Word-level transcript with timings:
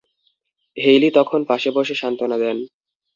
Hayley 0.77 1.09
তখন 1.13 1.39
পাশে 1.43 1.69
বসে 1.71 1.95
সান্ত্বনা 1.95 2.37
দেন। 2.37 2.57